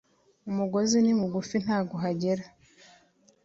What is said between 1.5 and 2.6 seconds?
ntago uhagera